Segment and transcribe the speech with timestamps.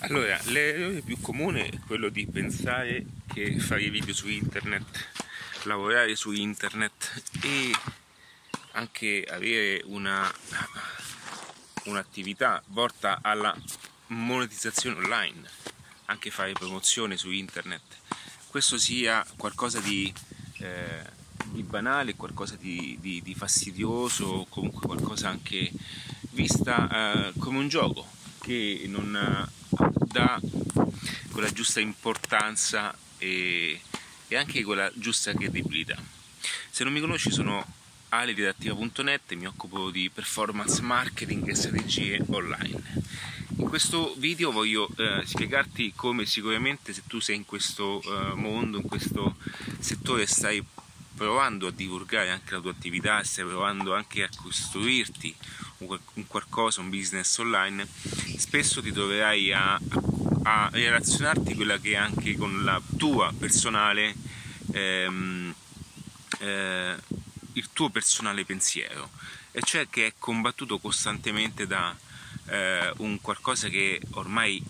[0.00, 5.08] Allora, l'errore più comune è quello di pensare che fare video su internet,
[5.64, 7.72] lavorare su internet e
[8.72, 10.32] anche avere una,
[11.86, 13.52] un'attività volta alla
[14.06, 15.42] monetizzazione online,
[16.04, 17.82] anche fare promozione su internet,
[18.46, 20.12] questo sia qualcosa di,
[20.58, 21.02] eh,
[21.46, 25.72] di banale, qualcosa di, di, di, fastidioso, comunque qualcosa anche
[26.30, 28.06] vista eh, come un gioco
[28.40, 29.56] che non
[30.18, 30.40] dà
[31.30, 33.80] quella giusta importanza e,
[34.26, 35.96] e anche quella giusta credibilità.
[36.70, 37.64] Se non mi conosci sono
[38.08, 42.82] aliredattiva.net e mi occupo di performance marketing e strategie online.
[43.58, 48.78] In questo video voglio eh, spiegarti come sicuramente se tu sei in questo eh, mondo,
[48.78, 49.36] in questo
[49.78, 50.64] settore, stai
[51.18, 55.34] provando a divulgare anche la tua attività, stai provando anche a costruirti
[55.78, 57.86] un qualcosa, un business online,
[58.36, 59.78] spesso ti troverai a,
[60.44, 64.14] a relazionarti quella che è anche con la tua personale
[64.72, 65.54] ehm,
[66.38, 66.96] eh,
[67.52, 69.10] il tuo personale pensiero.
[69.50, 71.94] E cioè che è combattuto costantemente da
[72.46, 74.62] eh, un qualcosa che ormai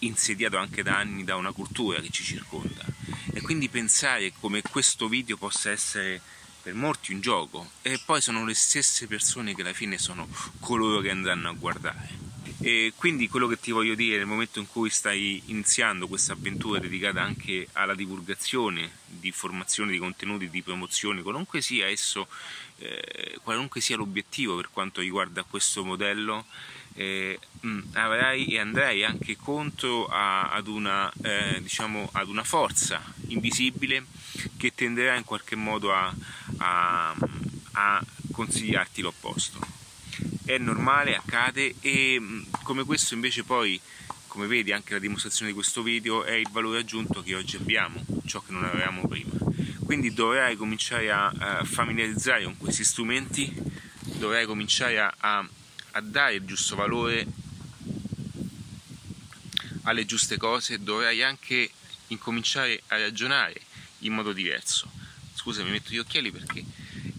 [0.00, 2.95] insediato anche da anni da una cultura che ci circonda
[3.36, 6.22] e quindi pensare come questo video possa essere
[6.62, 10.26] per molti un gioco e poi sono le stesse persone che alla fine sono
[10.58, 12.08] coloro che andranno a guardare.
[12.60, 16.80] E quindi quello che ti voglio dire nel momento in cui stai iniziando questa avventura
[16.80, 22.28] dedicata anche alla divulgazione di informazioni, di contenuti, di promozione, qualunque sia esso,
[22.78, 26.46] eh, qualunque sia l'obiettivo per quanto riguarda questo modello,
[26.96, 27.38] eh,
[27.92, 34.04] avrai e andrai anche contro a, ad, una, eh, diciamo, ad una forza invisibile
[34.56, 36.12] che tenderà in qualche modo a,
[36.58, 37.14] a,
[37.72, 39.58] a consigliarti l'opposto.
[40.44, 42.20] È normale, accade e
[42.62, 43.78] come questo invece poi,
[44.26, 48.02] come vedi anche la dimostrazione di questo video, è il valore aggiunto che oggi abbiamo,
[48.24, 49.32] ciò che non avevamo prima.
[49.84, 53.52] Quindi dovrai cominciare a familiarizzare con questi strumenti,
[54.18, 55.46] dovrai cominciare a,
[55.96, 57.26] a, dare il giusto valore
[59.82, 61.70] alle giuste cose, dovrai anche
[62.08, 63.60] incominciare a ragionare
[64.00, 64.90] in modo diverso
[65.46, 66.64] scusa mi metto gli occhiali perché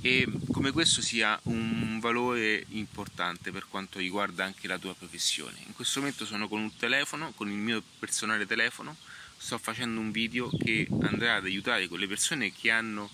[0.00, 5.56] e come questo sia un valore importante per quanto riguarda anche la tua professione.
[5.66, 8.96] In questo momento sono con un telefono, con il mio personale telefono,
[9.36, 13.08] sto facendo un video che andrà ad aiutare quelle persone che hanno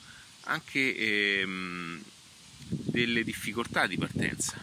[0.44, 2.02] anche ehm,
[2.68, 4.62] delle difficoltà di partenza,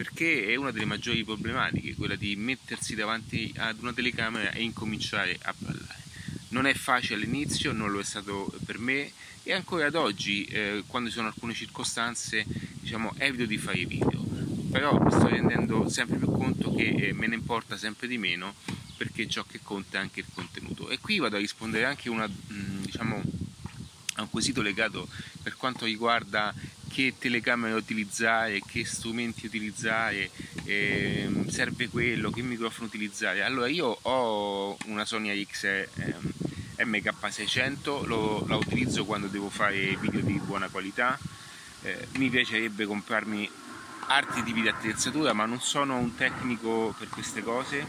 [0.00, 5.38] perché è una delle maggiori problematiche, quella di mettersi davanti ad una telecamera e incominciare
[5.42, 6.00] a parlare.
[6.48, 9.12] Non è facile all'inizio, non lo è stato per me
[9.42, 12.46] e ancora ad oggi, eh, quando ci sono alcune circostanze,
[12.80, 14.24] diciamo, evito di fare video.
[14.70, 18.54] Però mi sto rendendo sempre più conto che eh, me ne importa sempre di meno
[18.96, 20.88] perché ciò che conta è anche il contenuto.
[20.88, 23.22] E qui vado a rispondere anche una, mm, diciamo,
[24.14, 25.08] a un quesito legato
[25.42, 26.54] per quanto riguarda
[26.92, 30.28] che telecamera utilizzare, che strumenti utilizzare,
[30.64, 33.42] eh, serve quello, che microfono utilizzare.
[33.42, 35.88] Allora io ho una Sony AX eh,
[36.78, 41.16] MK600, lo, la utilizzo quando devo fare video di buona qualità,
[41.82, 43.48] eh, mi piacerebbe comprarmi
[44.08, 47.86] altri tipi di attrezzatura ma non sono un tecnico per queste cose,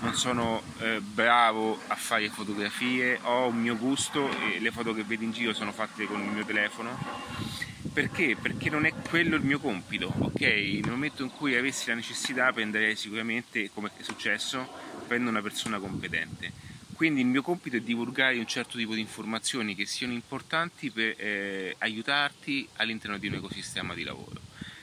[0.00, 5.04] non sono eh, bravo a fare fotografie, ho un mio gusto e le foto che
[5.04, 7.66] vedi in giro sono fatte con il mio telefono
[7.98, 8.36] perché?
[8.36, 10.40] Perché non è quello il mio compito, ok?
[10.40, 14.68] Nel momento in cui avessi la necessità prenderei sicuramente, come è successo,
[15.08, 16.52] prendo una persona competente.
[16.92, 21.16] Quindi il mio compito è divulgare un certo tipo di informazioni che siano importanti per
[21.18, 24.42] eh, aiutarti all'interno di un ecosistema di lavoro.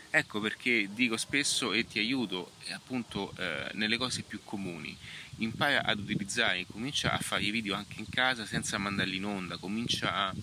[0.10, 4.94] Ecco perché dico spesso e ti aiuto eh, appunto eh, nelle cose più comuni.
[5.38, 9.56] Impara ad utilizzare, comincia a fare i video anche in casa senza mandarli in onda,
[9.56, 10.34] comincia a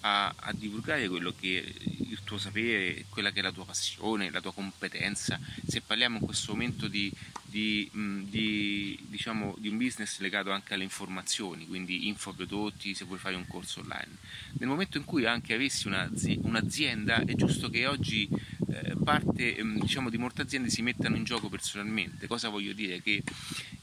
[0.00, 4.30] a, a, divulgare quello che è il tuo sapere, quella che è la tua passione,
[4.30, 5.38] la tua competenza.
[5.66, 7.12] Se parliamo in questo momento di,
[7.44, 13.34] di, di, diciamo, di un business legato anche alle informazioni, quindi infoprodotti, se vuoi fare
[13.34, 14.16] un corso online.
[14.58, 18.28] Nel momento in cui anche avessi un'azienda, è giusto che oggi
[18.70, 22.26] eh, parte diciamo, di molte aziende si mettano in gioco personalmente.
[22.26, 23.00] Cosa voglio dire?
[23.02, 23.22] Che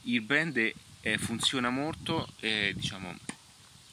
[0.03, 0.73] il brand
[1.17, 3.15] funziona molto, eh, diciamo,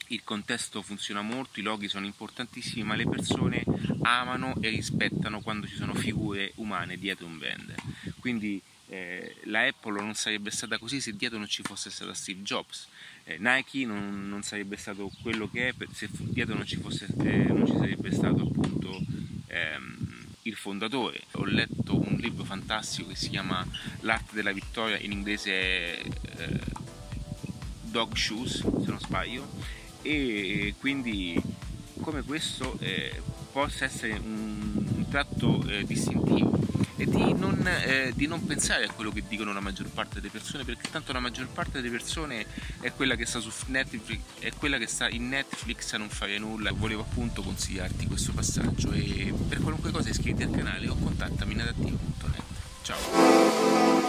[0.07, 3.63] il contesto funziona molto, i loghi sono importantissimi, ma le persone
[4.01, 7.73] amano e rispettano quando ci sono figure umane dietro un brand.
[8.19, 12.41] Quindi eh, la Apple non sarebbe stata così se dietro non ci fosse stato Steve
[12.41, 12.87] Jobs.
[13.23, 17.45] Eh, Nike non, non, sarebbe stato quello che è se dietro non ci, fosse, eh,
[17.45, 19.01] non ci sarebbe stato appunto
[19.47, 21.21] ehm, il fondatore.
[21.31, 23.65] Ho letto un libro fantastico che si chiama
[24.01, 26.59] L'arte della vittoria, in inglese eh,
[27.81, 29.49] Dog Shoes, se non sbaglio,
[30.03, 31.41] e quindi
[32.01, 33.21] come questo eh,
[33.51, 36.57] possa essere un, tratto eh, distintivo
[36.95, 40.31] e di non, eh, di non, pensare a quello che dicono la maggior parte delle
[40.31, 42.45] persone perché tanto la maggior parte delle persone
[42.79, 46.37] è quella che sta su Netflix è quella che sta in Netflix a non fare
[46.39, 46.71] nulla.
[46.71, 51.61] Volevo appunto consigliarti questo passaggio e per qualunque cosa iscriviti al canale o contattami in
[51.61, 52.43] adattivo.net
[52.81, 54.02] ciao